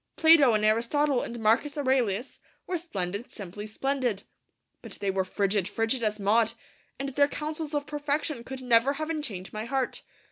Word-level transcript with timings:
Plato 0.15 0.55
and 0.55 0.65
Aristotle 0.65 1.21
and 1.21 1.39
Marcus 1.39 1.77
Aurelius 1.77 2.39
were 2.65 2.75
splendid, 2.77 3.31
simply 3.31 3.67
splendid; 3.67 4.23
but 4.81 4.93
they 4.93 5.11
were 5.11 5.23
frigid, 5.23 5.67
frigid 5.67 6.01
as 6.03 6.19
Maud, 6.19 6.53
and 6.97 7.09
their 7.09 7.27
counsels 7.27 7.75
of 7.75 7.85
perfection 7.85 8.43
could 8.43 8.61
never 8.63 8.93
have 8.93 9.11
enchained 9.11 9.53
my 9.53 9.65
heart. 9.65 10.01